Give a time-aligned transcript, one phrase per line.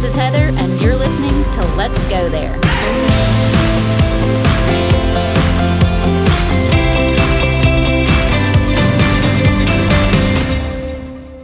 [0.00, 2.58] This is Heather, and you're listening to Let's Go There.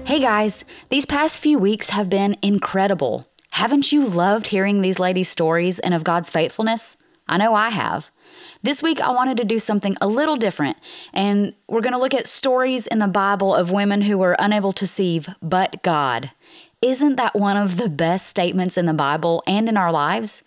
[0.07, 3.29] Hey guys, these past few weeks have been incredible.
[3.53, 6.97] Haven't you loved hearing these ladies' stories and of God's faithfulness?
[7.29, 8.11] I know I have.
[8.63, 10.79] This week, I wanted to do something a little different,
[11.13, 14.73] and we're going to look at stories in the Bible of women who were unable
[14.73, 16.31] to conceive but God.
[16.83, 20.43] Isn't that one of the best statements in the Bible and in our lives?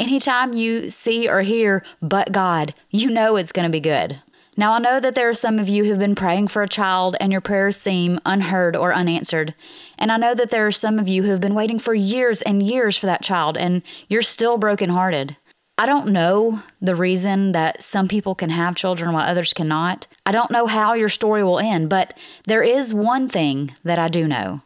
[0.00, 4.20] Anytime you see or hear but God, you know it's going to be good.
[4.56, 7.16] Now, I know that there are some of you who've been praying for a child
[7.20, 9.54] and your prayers seem unheard or unanswered.
[9.96, 12.42] And I know that there are some of you who have been waiting for years
[12.42, 15.36] and years for that child and you're still brokenhearted.
[15.78, 20.08] I don't know the reason that some people can have children while others cannot.
[20.26, 22.12] I don't know how your story will end, but
[22.46, 24.62] there is one thing that I do know.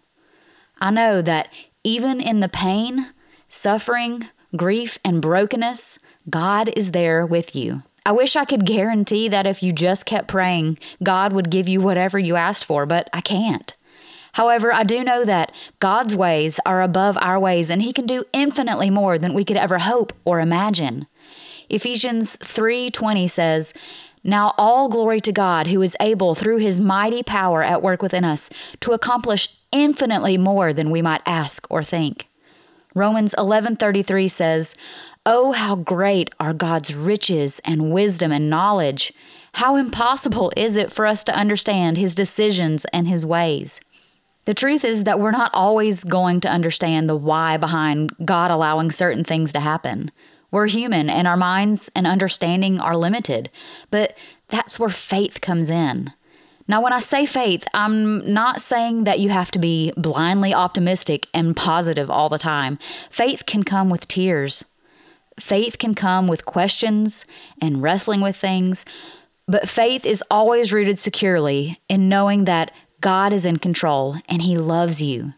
[0.78, 1.48] I know that
[1.82, 3.12] even in the pain,
[3.46, 7.82] suffering, grief, and brokenness, God is there with you.
[8.06, 11.80] I wish I could guarantee that if you just kept praying, God would give you
[11.80, 13.74] whatever you asked for, but I can't.
[14.32, 18.24] However, I do know that God's ways are above our ways and he can do
[18.32, 21.06] infinitely more than we could ever hope or imagine.
[21.70, 23.72] Ephesians 3:20 says,
[24.22, 28.24] "Now all glory to God who is able through his mighty power at work within
[28.24, 32.28] us to accomplish infinitely more than we might ask or think."
[32.94, 34.74] Romans 11:33 says,
[35.26, 39.12] "Oh how great are God's riches and wisdom and knowledge!
[39.54, 43.80] How impossible is it for us to understand his decisions and his ways?"
[44.44, 48.90] The truth is that we're not always going to understand the why behind God allowing
[48.90, 50.10] certain things to happen.
[50.50, 53.50] We're human and our minds and understanding are limited,
[53.90, 54.16] but
[54.48, 56.12] that's where faith comes in.
[56.66, 61.26] Now, when I say faith, I'm not saying that you have to be blindly optimistic
[61.34, 62.78] and positive all the time.
[63.10, 64.64] Faith can come with tears.
[65.38, 67.26] Faith can come with questions
[67.60, 68.84] and wrestling with things,
[69.46, 74.56] but faith is always rooted securely in knowing that God is in control and He
[74.56, 75.34] loves you.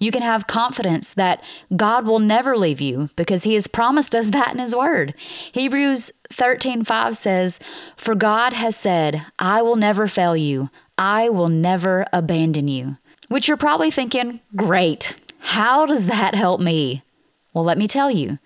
[0.00, 1.42] You can have confidence that
[1.74, 5.14] God will never leave you because He has promised us that in His Word.
[5.52, 7.60] Hebrews 13 5 says,
[7.96, 12.96] For God has said, I will never fail you, I will never abandon you.
[13.28, 17.02] Which you're probably thinking, Great, how does that help me?
[17.52, 18.38] Well, let me tell you,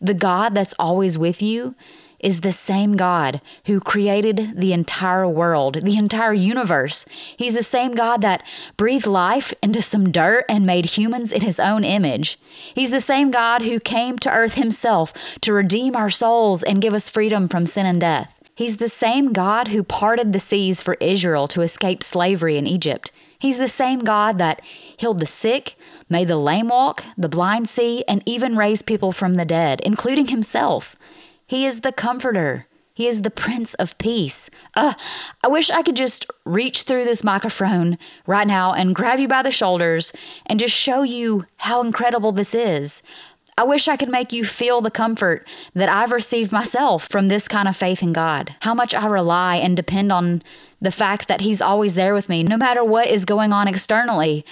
[0.00, 1.74] the God that's always with you
[2.20, 7.06] is the same God who created the entire world, the entire universe.
[7.36, 8.42] He's the same God that
[8.76, 12.38] breathed life into some dirt and made humans in his own image.
[12.74, 15.12] He's the same God who came to earth himself
[15.42, 18.34] to redeem our souls and give us freedom from sin and death.
[18.54, 23.12] He's the same God who parted the seas for Israel to escape slavery in Egypt.
[23.38, 24.60] He's the same God that
[24.96, 25.76] healed the sick,
[26.08, 30.26] made the lame walk, the blind see, and even raised people from the dead, including
[30.26, 30.96] himself.
[31.48, 32.66] He is the comforter.
[32.92, 34.50] He is the Prince of Peace.
[34.76, 34.92] Uh,
[35.42, 39.42] I wish I could just reach through this microphone right now and grab you by
[39.42, 40.12] the shoulders
[40.46, 43.02] and just show you how incredible this is.
[43.56, 47.48] I wish I could make you feel the comfort that I've received myself from this
[47.48, 48.54] kind of faith in God.
[48.60, 50.42] How much I rely and depend on
[50.80, 54.44] the fact that He's always there with me, no matter what is going on externally.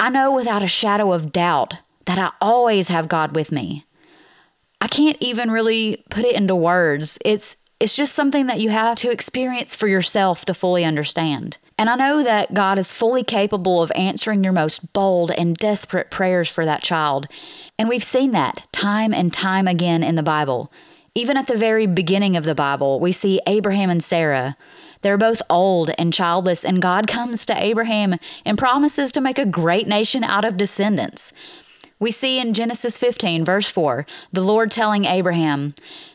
[0.00, 1.74] I know without a shadow of doubt
[2.06, 3.84] that I always have God with me.
[4.80, 7.18] I can't even really put it into words.
[7.24, 11.56] It's it's just something that you have to experience for yourself to fully understand.
[11.78, 16.10] And I know that God is fully capable of answering your most bold and desperate
[16.10, 17.26] prayers for that child.
[17.78, 20.70] And we've seen that time and time again in the Bible.
[21.14, 24.58] Even at the very beginning of the Bible, we see Abraham and Sarah.
[25.00, 29.46] They're both old and childless, and God comes to Abraham and promises to make a
[29.46, 31.32] great nation out of descendants.
[32.00, 35.74] We see in Genesis 15, verse 4, the Lord telling Abraham,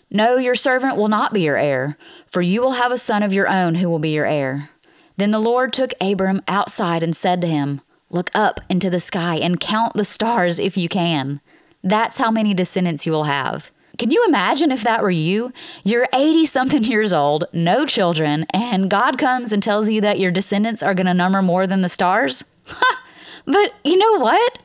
[0.10, 3.32] No, your servant will not be your heir, for you will have a son of
[3.32, 4.72] your own who will be your heir.
[5.18, 9.36] Then the Lord took Abram outside and said to him, Look up into the sky
[9.38, 11.40] and count the stars if you can.
[11.84, 13.72] That's how many descendants you will have.
[14.00, 15.54] Can you imagine if that were you?
[15.84, 20.32] You're 80 something years old, no children, and God comes and tells you that your
[20.32, 22.44] descendants are going to number more than the stars?
[23.46, 24.60] but you know what?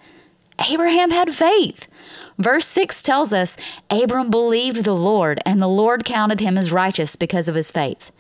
[0.68, 1.86] Abraham had faith.
[2.38, 3.56] Verse 6 tells us
[3.90, 8.10] Abram believed the Lord, and the Lord counted him as righteous because of his faith.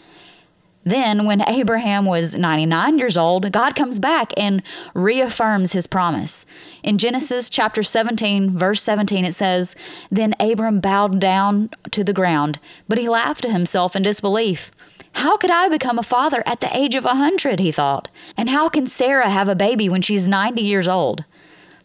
[0.82, 4.62] Then, when Abraham was 99 years old, God comes back and
[4.94, 6.46] reaffirms his promise.
[6.82, 9.76] In Genesis chapter 17, verse 17, it says,
[10.10, 12.58] Then Abram bowed down to the ground,
[12.88, 14.70] but he laughed to himself in disbelief.
[15.12, 17.60] How could I become a father at the age of a 100?
[17.60, 18.10] He thought.
[18.36, 21.24] And how can Sarah have a baby when she's 90 years old?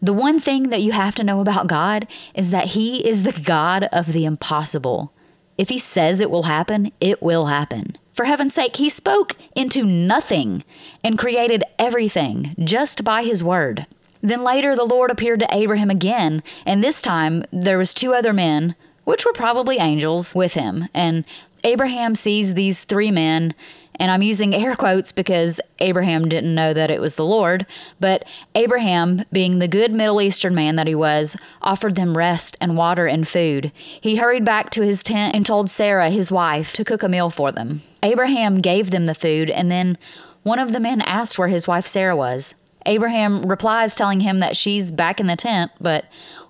[0.05, 2.05] The one thing that you have to know about God
[2.35, 5.11] is that He is the God of the impossible.
[5.57, 7.97] If He says it will happen, it will happen.
[8.13, 10.63] For heaven's sake, He spoke into nothing
[11.03, 13.87] and created everything just by His word.
[14.21, 18.31] Then later the Lord appeared to Abraham again, and this time there was two other
[18.31, 18.75] men,
[19.05, 20.87] which were probably angels, with him.
[20.93, 21.25] And
[21.63, 23.55] Abraham sees these three men
[23.99, 27.65] and I'm using air quotes because Abraham didn't know that it was the Lord,
[27.99, 32.77] but Abraham, being the good Middle Eastern man that he was, offered them rest and
[32.77, 33.71] water and food.
[33.99, 37.29] He hurried back to his tent and told Sarah, his wife, to cook a meal
[37.29, 37.81] for them.
[38.03, 39.97] Abraham gave them the food, and then
[40.43, 42.55] one of the men asked where his wife Sarah was.
[42.85, 46.05] Abraham replies, telling him that she's back in the tent, but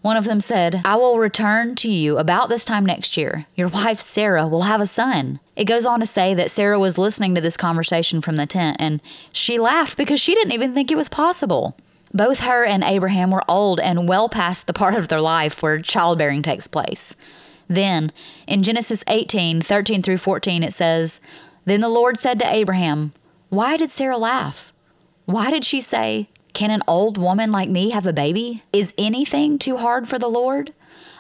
[0.06, 3.48] one of them said, I will return to you about this time next year.
[3.56, 5.40] Your wife, Sarah, will have a son.
[5.56, 8.78] It goes on to say that Sarah was listening to this conversation from the tent
[8.80, 11.76] and she laughed because she didn't even think it was possible.
[12.14, 15.80] Both her and Abraham were old and well past the part of their life where
[15.80, 17.16] childbearing takes place.
[17.68, 18.12] Then,
[18.46, 21.20] in Genesis 18 13 through 14, it says,
[21.66, 23.14] Then the Lord said to Abraham,
[23.50, 24.72] Why did Sarah laugh?
[25.26, 28.64] Why did she say, can an old woman like me have a baby?
[28.72, 30.74] Is anything too hard for the Lord?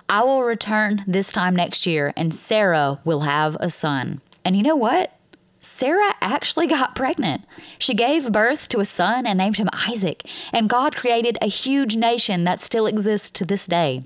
[0.07, 4.21] I will return this time next year, and Sarah will have a son.
[4.45, 5.11] And you know what?
[5.59, 7.43] Sarah actually got pregnant.
[7.77, 10.23] She gave birth to a son and named him Isaac,
[10.53, 14.05] and God created a huge nation that still exists to this day.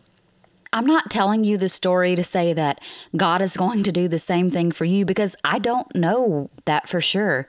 [0.71, 2.79] I'm not telling you the story to say that
[3.15, 6.87] God is going to do the same thing for you because I don't know that
[6.87, 7.47] for sure.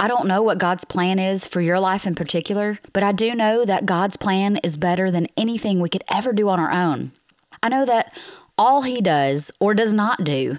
[0.00, 3.34] I don't know what God's plan is for your life in particular, but I do
[3.34, 7.12] know that God's plan is better than anything we could ever do on our own.
[7.62, 8.12] I know that
[8.58, 10.58] all He does or does not do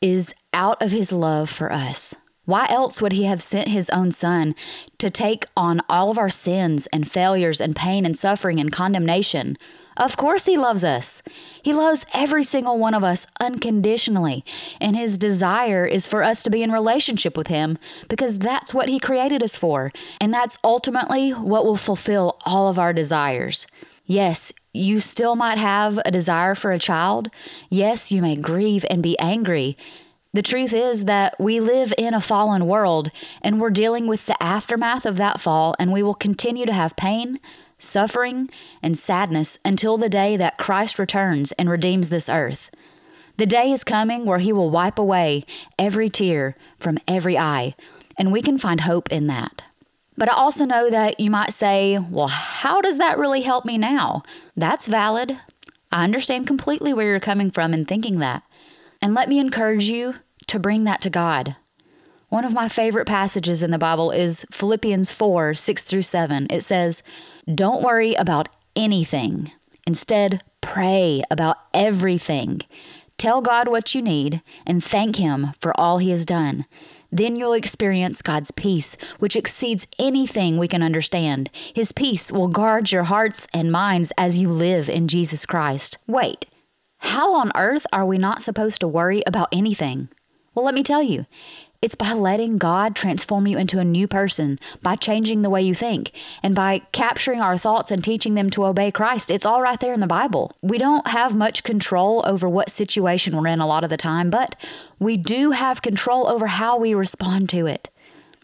[0.00, 2.14] is out of His love for us.
[2.44, 4.54] Why else would He have sent His own Son
[4.98, 9.56] to take on all of our sins and failures and pain and suffering and condemnation?
[9.96, 11.22] Of course, He loves us.
[11.62, 14.44] He loves every single one of us unconditionally.
[14.80, 18.88] And His desire is for us to be in relationship with Him because that's what
[18.88, 19.92] He created us for.
[20.20, 23.66] And that's ultimately what will fulfill all of our desires.
[24.06, 27.30] Yes, you still might have a desire for a child.
[27.70, 29.76] Yes, you may grieve and be angry.
[30.34, 34.42] The truth is that we live in a fallen world and we're dealing with the
[34.42, 37.38] aftermath of that fall, and we will continue to have pain,
[37.78, 38.50] suffering,
[38.82, 42.70] and sadness until the day that Christ returns and redeems this earth.
[43.36, 45.44] The day is coming where he will wipe away
[45.78, 47.74] every tear from every eye,
[48.16, 49.62] and we can find hope in that.
[50.16, 53.76] But I also know that you might say, well, how does that really help me
[53.76, 54.22] now?
[54.56, 55.40] That's valid.
[55.90, 58.44] I understand completely where you're coming from in thinking that.
[59.02, 60.16] And let me encourage you
[60.46, 61.56] to bring that to God.
[62.28, 66.46] One of my favorite passages in the Bible is Philippians 4 6 through 7.
[66.50, 67.02] It says,
[67.52, 69.52] Don't worry about anything.
[69.86, 72.62] Instead, pray about everything.
[73.18, 76.64] Tell God what you need and thank Him for all He has done.
[77.12, 81.50] Then you'll experience God's peace, which exceeds anything we can understand.
[81.74, 85.98] His peace will guard your hearts and minds as you live in Jesus Christ.
[86.06, 86.46] Wait,
[86.98, 90.08] how on earth are we not supposed to worry about anything?
[90.54, 91.26] Well, let me tell you.
[91.84, 95.74] It's by letting God transform you into a new person, by changing the way you
[95.74, 99.30] think, and by capturing our thoughts and teaching them to obey Christ.
[99.30, 100.56] It's all right there in the Bible.
[100.62, 104.30] We don't have much control over what situation we're in a lot of the time,
[104.30, 104.56] but
[104.98, 107.90] we do have control over how we respond to it.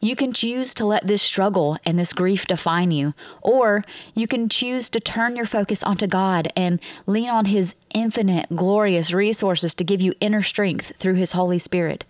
[0.02, 3.84] You can choose to let this struggle and this grief define you, or
[4.14, 9.14] you can choose to turn your focus onto God and lean on His infinite, glorious
[9.14, 12.04] resources to give you inner strength through His Holy Spirit.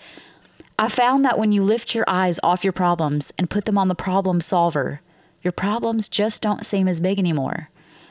[0.81, 3.89] I found that when you lift your eyes off your problems and put them on
[3.89, 5.03] the problem solver,
[5.43, 7.69] your problems just don't seem as big anymore.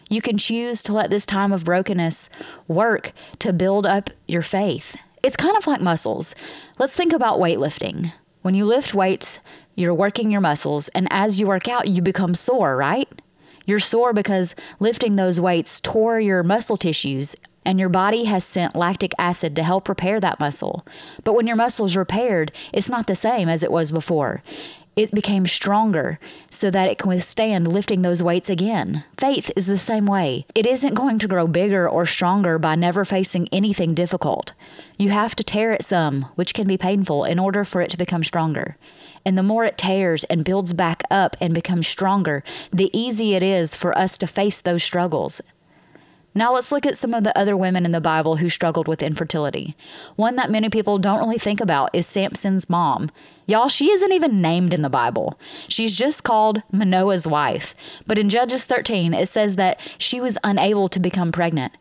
[0.07, 2.29] You can choose to let this time of brokenness
[2.67, 4.95] work to build up your faith.
[5.23, 6.35] It's kind of like muscles.
[6.77, 8.13] Let's think about weightlifting.
[8.43, 9.39] When you lift weights,
[9.73, 13.09] you're working your muscles, and as you work out, you become sore, right?
[13.65, 17.35] You're sore because lifting those weights tore your muscle tissues
[17.69, 20.83] and your body has sent lactic acid to help repair that muscle.
[21.23, 24.41] But when your muscle is repaired, it's not the same as it was before.
[24.95, 29.03] It became stronger so that it can withstand lifting those weights again.
[29.19, 30.47] Faith is the same way.
[30.55, 34.53] It isn't going to grow bigger or stronger by never facing anything difficult.
[34.97, 37.97] You have to tear it some, which can be painful, in order for it to
[37.97, 38.77] become stronger.
[39.23, 43.43] And the more it tears and builds back up and becomes stronger, the easier it
[43.43, 45.39] is for us to face those struggles
[46.39, 49.03] Now let's look at some of the other women in the Bible who struggled with
[49.03, 49.75] infertility.
[50.15, 53.11] One that many people don't really think about is Samson's mom.
[53.45, 55.37] Y'all, she isn't even named in the Bible.
[55.67, 57.75] She's just called Manoah's wife.
[58.07, 61.73] But in Judges 13, it says that she was unable to become pregnant.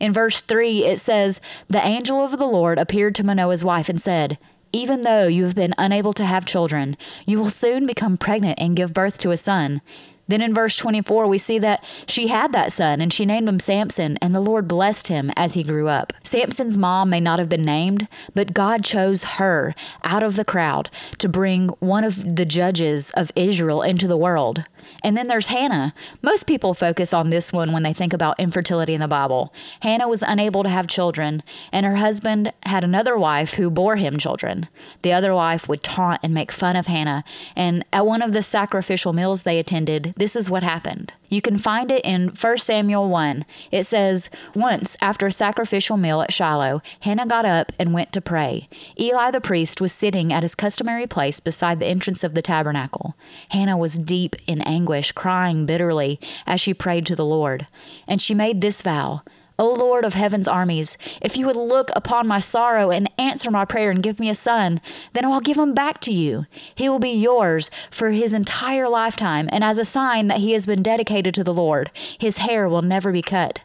[0.00, 4.00] In verse 3, it says, The angel of the Lord appeared to Manoah's wife and
[4.00, 4.38] said,
[4.72, 6.96] even though you have been unable to have children,
[7.26, 9.80] you will soon become pregnant and give birth to a son.
[10.28, 13.58] Then in verse 24, we see that she had that son and she named him
[13.58, 16.12] Samson, and the Lord blessed him as he grew up.
[16.22, 20.90] Samson's mom may not have been named, but God chose her out of the crowd
[21.18, 24.64] to bring one of the judges of Israel into the world.
[25.02, 25.94] And then there's Hannah.
[26.22, 29.52] Most people focus on this one when they think about infertility in the Bible.
[29.80, 34.18] Hannah was unable to have children, and her husband had another wife who bore him
[34.18, 34.68] children.
[35.02, 37.24] The other wife would taunt and make fun of Hannah,
[37.54, 41.12] and at one of the sacrificial meals they attended, this is what happened.
[41.28, 43.44] You can find it in 1 Samuel 1.
[43.70, 48.20] It says, Once, after a sacrificial meal at Shiloh, Hannah got up and went to
[48.20, 48.68] pray.
[48.98, 53.14] Eli the priest was sitting at his customary place beside the entrance of the tabernacle.
[53.50, 57.66] Hannah was deep in anguish, crying bitterly as she prayed to the Lord.
[58.06, 59.22] And she made this vow
[59.58, 63.64] O Lord of heaven's armies, if you would look upon my sorrow and answer my
[63.64, 64.80] prayer and give me a son,
[65.14, 66.44] then I will give him back to you.
[66.74, 70.66] He will be yours for his entire lifetime, and as a sign that he has
[70.66, 73.60] been dedicated to the Lord, his hair will never be cut.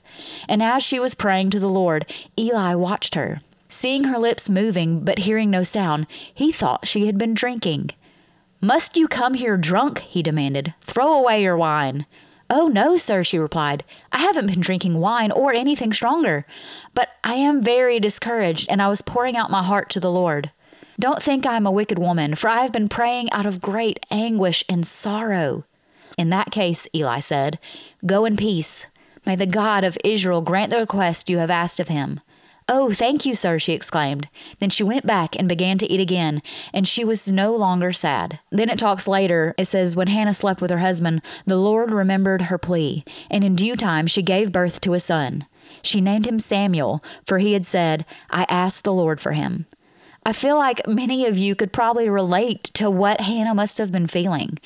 [0.47, 3.41] And as she was praying to the Lord, Eli watched her.
[3.67, 7.91] Seeing her lips moving but hearing no sound, he thought she had been drinking.
[8.61, 9.99] Must you come here drunk?
[9.99, 10.73] he demanded.
[10.81, 12.05] Throw away your wine.
[12.53, 13.85] Oh, no, sir, she replied.
[14.11, 16.45] I haven't been drinking wine or anything stronger,
[16.93, 20.51] but I am very discouraged, and I was pouring out my heart to the Lord.
[20.99, 24.05] Don't think I am a wicked woman, for I have been praying out of great
[24.11, 25.63] anguish and sorrow.
[26.17, 27.57] In that case, Eli said,
[28.05, 28.85] Go in peace.
[29.25, 32.19] May the God of Israel grant the request you have asked of him.
[32.73, 34.29] Oh, thank you, sir, she exclaimed.
[34.59, 36.41] Then she went back and began to eat again,
[36.73, 38.39] and she was no longer sad.
[38.49, 42.43] Then it talks later, it says, When Hannah slept with her husband, the Lord remembered
[42.43, 45.47] her plea, and in due time she gave birth to a son.
[45.81, 49.65] She named him Samuel, for he had said, I asked the Lord for him.
[50.25, 54.07] I feel like many of you could probably relate to what Hannah must have been
[54.07, 54.59] feeling.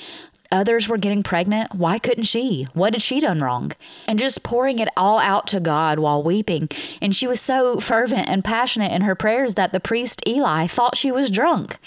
[0.56, 1.76] Others were getting pregnant.
[1.76, 2.68] Why couldn't she?
[2.74, 3.74] What had she done wrong?
[4.08, 6.70] And just pouring it all out to God while weeping.
[7.02, 10.98] And she was so fervent and passionate in her prayers that the priest Eli thought
[10.98, 11.78] she was drunk.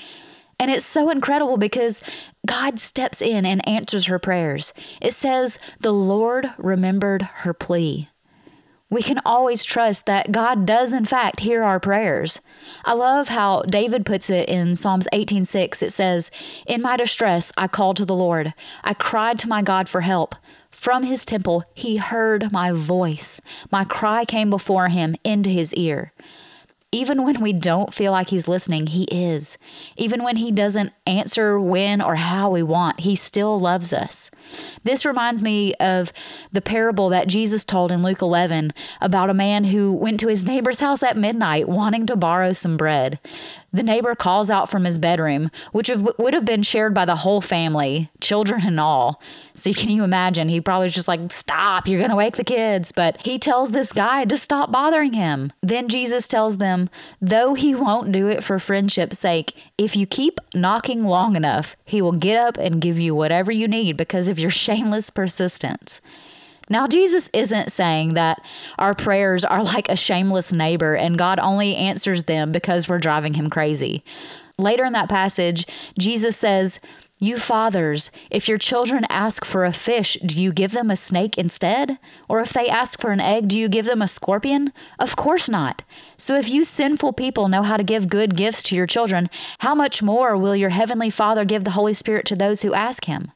[0.60, 2.02] And it's so incredible because
[2.46, 4.72] God steps in and answers her prayers.
[5.00, 8.08] It says, The Lord remembered her plea
[8.90, 12.40] we can always trust that God does in fact hear our prayers.
[12.84, 15.82] I love how David puts it in Psalms 18:6.
[15.82, 16.30] It says,
[16.66, 18.54] "In my distress I called to the Lord.
[18.84, 20.34] I cried to my God for help.
[20.70, 23.40] From his temple he heard my voice.
[23.70, 26.12] My cry came before him into his ear."
[26.90, 29.58] Even when we don't feel like he's listening, he is.
[29.98, 34.30] Even when he doesn't answer when or how we want, he still loves us.
[34.84, 36.14] This reminds me of
[36.50, 40.46] the parable that Jesus told in Luke 11 about a man who went to his
[40.46, 43.20] neighbor's house at midnight wanting to borrow some bread.
[43.70, 47.42] The neighbor calls out from his bedroom, which would have been shared by the whole
[47.42, 49.20] family, children and all.
[49.52, 50.48] So can you imagine?
[50.48, 52.92] He probably was just like, Stop, you're going to wake the kids.
[52.92, 55.52] But he tells this guy to stop bothering him.
[55.62, 56.88] Then Jesus tells them,
[57.20, 62.00] Though he won't do it for friendship's sake, if you keep knocking long enough, he
[62.00, 66.00] will get up and give you whatever you need because of your shameless persistence.
[66.70, 68.44] Now, Jesus isn't saying that
[68.78, 73.34] our prayers are like a shameless neighbor and God only answers them because we're driving
[73.34, 74.04] him crazy.
[74.58, 75.66] Later in that passage,
[75.98, 76.80] Jesus says,
[77.20, 81.38] You fathers, if your children ask for a fish, do you give them a snake
[81.38, 81.98] instead?
[82.28, 84.72] Or if they ask for an egg, do you give them a scorpion?
[84.98, 85.84] Of course not.
[86.16, 89.76] So if you sinful people know how to give good gifts to your children, how
[89.76, 93.30] much more will your heavenly Father give the Holy Spirit to those who ask him?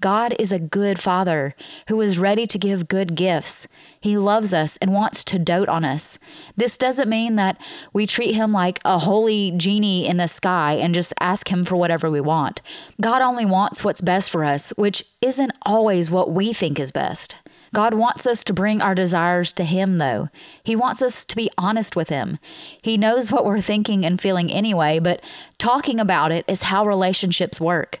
[0.00, 1.54] God is a good father
[1.88, 3.66] who is ready to give good gifts.
[4.00, 6.18] He loves us and wants to dote on us.
[6.56, 7.60] This doesn't mean that
[7.92, 11.76] we treat him like a holy genie in the sky and just ask him for
[11.76, 12.60] whatever we want.
[13.00, 17.36] God only wants what's best for us, which isn't always what we think is best.
[17.74, 20.28] God wants us to bring our desires to Him, though.
[20.62, 22.38] He wants us to be honest with Him.
[22.82, 25.22] He knows what we're thinking and feeling anyway, but
[25.58, 28.00] talking about it is how relationships work.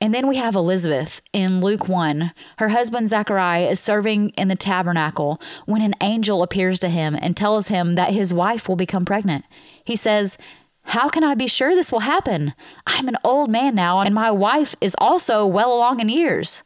[0.00, 2.32] And then we have Elizabeth in Luke 1.
[2.58, 7.36] Her husband Zachariah is serving in the tabernacle when an angel appears to him and
[7.36, 9.44] tells him that his wife will become pregnant.
[9.84, 10.36] He says,
[10.82, 12.54] How can I be sure this will happen?
[12.86, 16.62] I'm an old man now, and my wife is also well along in years.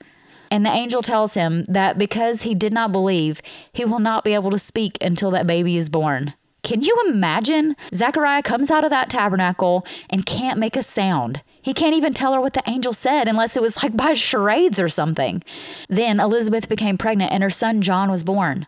[0.51, 3.43] And the angel tells him that because he did not believe,
[3.73, 6.35] he will not be able to speak until that baby is born.
[6.63, 7.77] Can you imagine?
[7.95, 11.43] Zechariah comes out of that tabernacle and can't make a sound.
[11.69, 14.81] He can't even tell her what the angel said unless it was like by charades
[14.81, 15.43] or something.
[15.91, 18.67] Then Elizabeth became pregnant and her son John was born.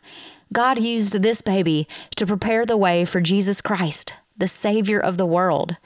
[0.53, 5.25] God used this baby to prepare the way for Jesus Christ, the Savior of the
[5.25, 5.79] world.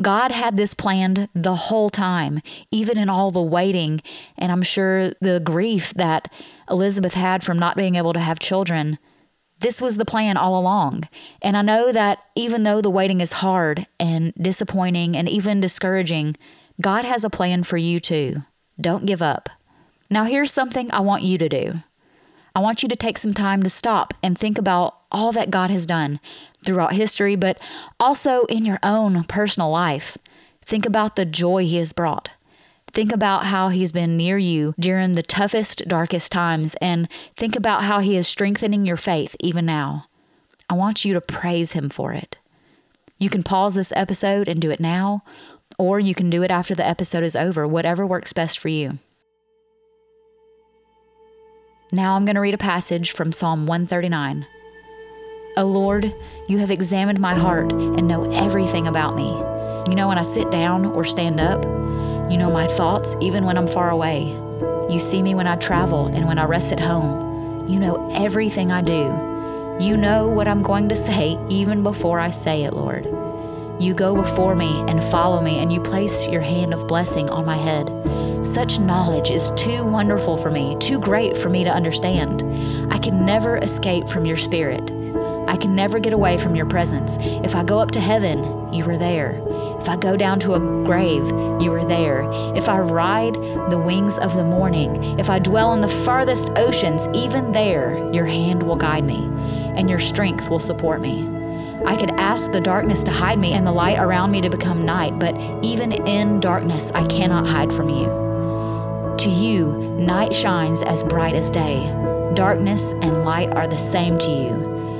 [0.00, 4.00] God had this planned the whole time, even in all the waiting,
[4.38, 6.32] and I'm sure the grief that
[6.70, 9.00] Elizabeth had from not being able to have children.
[9.64, 11.08] This was the plan all along.
[11.40, 16.36] And I know that even though the waiting is hard and disappointing and even discouraging,
[16.82, 18.42] God has a plan for you too.
[18.78, 19.48] Don't give up.
[20.10, 21.76] Now, here's something I want you to do.
[22.54, 25.70] I want you to take some time to stop and think about all that God
[25.70, 26.20] has done
[26.62, 27.58] throughout history, but
[27.98, 30.18] also in your own personal life.
[30.66, 32.28] Think about the joy He has brought.
[32.94, 37.82] Think about how He's been near you during the toughest, darkest times, and think about
[37.82, 40.06] how He is strengthening your faith even now.
[40.70, 42.36] I want you to praise Him for it.
[43.18, 45.24] You can pause this episode and do it now,
[45.76, 49.00] or you can do it after the episode is over, whatever works best for you.
[51.90, 54.46] Now I'm going to read a passage from Psalm 139.
[55.56, 56.14] O Lord,
[56.48, 59.30] you have examined my heart and know everything about me.
[59.90, 61.83] You know when I sit down or stand up.
[62.30, 64.24] You know my thoughts even when I'm far away.
[64.90, 67.68] You see me when I travel and when I rest at home.
[67.68, 69.12] You know everything I do.
[69.80, 73.06] You know what I'm going to say even before I say it, Lord.
[73.80, 77.44] You go before me and follow me, and you place your hand of blessing on
[77.44, 77.90] my head.
[78.46, 82.42] Such knowledge is too wonderful for me, too great for me to understand.
[82.92, 84.93] I can never escape from your spirit.
[85.54, 87.16] I can never get away from your presence.
[87.20, 89.40] If I go up to heaven, you are there.
[89.78, 91.28] If I go down to a grave,
[91.62, 92.28] you are there.
[92.56, 93.34] If I ride
[93.70, 98.26] the wings of the morning, if I dwell in the farthest oceans, even there your
[98.26, 99.30] hand will guide me,
[99.76, 101.22] and your strength will support me.
[101.86, 104.84] I could ask the darkness to hide me and the light around me to become
[104.84, 108.06] night, but even in darkness, I cannot hide from you.
[109.18, 109.66] To you,
[110.00, 111.84] night shines as bright as day.
[112.34, 114.73] Darkness and light are the same to you.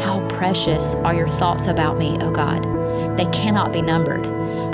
[0.00, 3.16] How precious are your thoughts about me, O God.
[3.16, 4.26] They cannot be numbered.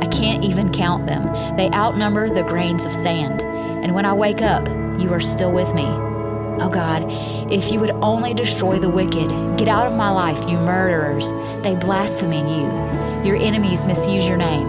[0.03, 1.57] I can't even count them.
[1.57, 3.43] They outnumber the grains of sand.
[3.43, 4.67] And when I wake up,
[5.01, 5.85] you are still with me.
[5.85, 7.05] Oh God,
[7.51, 11.31] if you would only destroy the wicked, get out of my life, you murderers.
[11.63, 13.27] They blaspheme in you.
[13.27, 14.69] Your enemies misuse your name.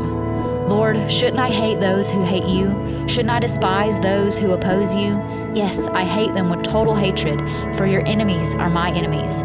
[0.70, 3.08] Lord, shouldn't I hate those who hate you?
[3.08, 5.18] Shouldn't I despise those who oppose you?
[5.54, 7.40] Yes, I hate them with total hatred,
[7.76, 9.44] for your enemies are my enemies.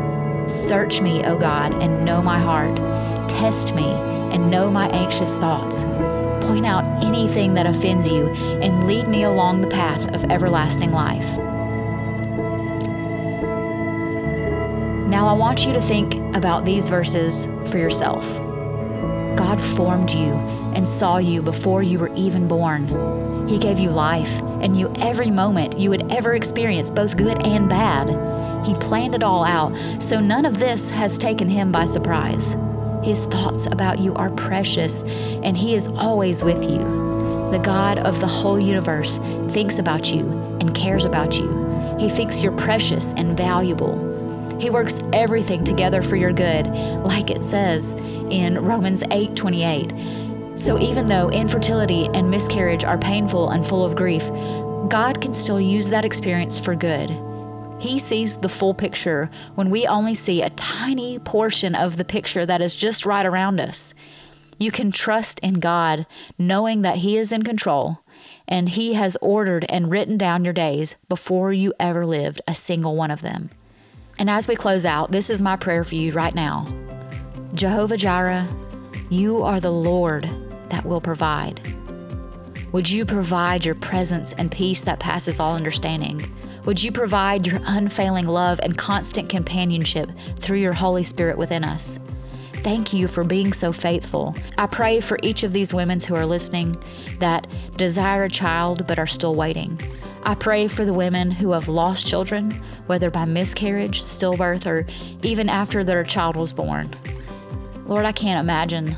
[0.49, 2.77] Search me, O God, and know my heart.
[3.29, 5.85] Test me and know my anxious thoughts.
[6.47, 11.37] Point out anything that offends you and lead me along the path of everlasting life.
[15.09, 18.39] Now, I want you to think about these verses for yourself.
[19.37, 20.33] God formed you
[20.75, 23.49] and saw you before you were even born.
[23.49, 27.69] He gave you life and knew every moment you would ever experience, both good and
[27.69, 28.09] bad.
[28.69, 32.55] He planned it all out, so none of this has taken him by surprise.
[33.03, 35.05] His thoughts about you are precious,
[35.43, 36.79] and He is always with you.
[37.51, 39.17] The God of the whole universe
[39.53, 40.29] thinks about you
[40.61, 41.97] and cares about you.
[41.99, 44.05] He thinks you're precious and valuable.
[44.61, 47.95] He works everything together for your good, like it says
[48.29, 49.93] in Romans 8 28.
[50.57, 54.29] So even though infertility and miscarriage are painful and full of grief,
[54.91, 57.28] God can still use that experience for good.
[57.79, 62.45] He sees the full picture when we only see a tiny portion of the picture
[62.45, 63.95] that is just right around us.
[64.59, 67.99] You can trust in God, knowing that He is in control
[68.49, 72.97] and He has ordered and written down your days before you ever lived a single
[72.97, 73.51] one of them.
[74.19, 76.67] And as we close out, this is my prayer for you right now
[77.55, 78.49] Jehovah Jireh,
[79.11, 80.29] you are the Lord
[80.71, 81.61] that will provide.
[82.73, 86.21] Would you provide your presence and peace that passes all understanding?
[86.69, 91.99] Would you provide your unfailing love and constant companionship through your Holy Spirit within us?
[92.57, 94.35] Thank you for being so faithful.
[94.59, 96.77] I pray for each of these women who are listening
[97.21, 97.47] that
[97.79, 99.81] desire a child but are still waiting.
[100.25, 102.51] I pray for the women who have lost children,
[102.85, 104.87] whether by miscarriage, stillbirth, or
[105.23, 106.95] even after their child was born.
[107.87, 108.95] Lord, I can't imagine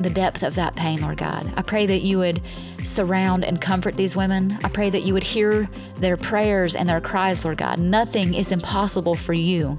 [0.00, 1.52] the depth of that pain, Lord God.
[1.56, 2.42] I pray that you would
[2.88, 4.58] surround and comfort these women.
[4.64, 5.68] I pray that you would hear
[6.00, 7.78] their prayers and their cries, Lord God.
[7.78, 9.78] Nothing is impossible for you.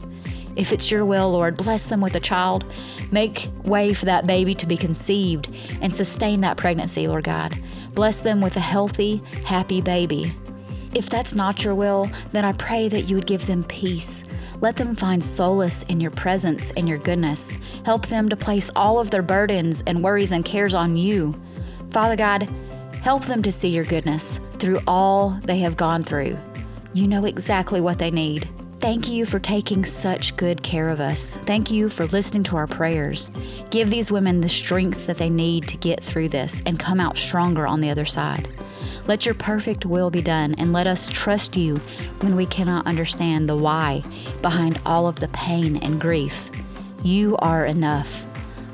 [0.56, 2.72] If it's your will, Lord, bless them with a child.
[3.12, 5.50] Make way for that baby to be conceived
[5.82, 7.56] and sustain that pregnancy, Lord God.
[7.94, 10.34] Bless them with a healthy, happy baby.
[10.94, 14.24] If that's not your will, then I pray that you would give them peace.
[14.60, 17.58] Let them find solace in your presence and your goodness.
[17.86, 21.40] Help them to place all of their burdens and worries and cares on you.
[21.92, 22.50] Father God,
[23.02, 26.38] help them to see your goodness through all they have gone through.
[26.94, 28.50] You know exactly what they need.
[28.80, 31.38] Thank you for taking such good care of us.
[31.46, 33.30] Thank you for listening to our prayers.
[33.72, 37.18] Give these women the strength that they need to get through this and come out
[37.18, 38.48] stronger on the other side.
[39.06, 41.76] Let your perfect will be done and let us trust you
[42.22, 44.02] when we cannot understand the why
[44.42, 46.50] behind all of the pain and grief.
[47.04, 48.26] You are enough.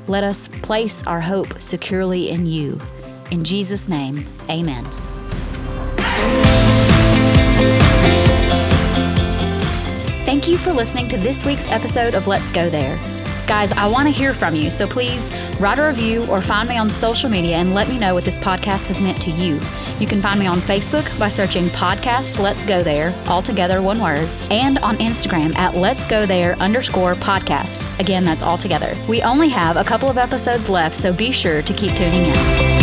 [0.06, 2.80] Let us place our hope securely in you.
[3.30, 4.84] In Jesus' name, amen.
[10.24, 12.98] Thank you for listening to this week's episode of Let's Go There.
[13.46, 16.76] Guys, I want to hear from you, so please write a review or find me
[16.76, 19.60] on social media and let me know what this podcast has meant to you.
[20.00, 24.00] You can find me on Facebook by searching podcast Let's Go There, all together, one
[24.00, 27.88] word, and on Instagram at Let's Go There underscore podcast.
[28.00, 28.96] Again, that's all together.
[29.08, 32.75] We only have a couple of episodes left, so be sure to keep tuning in.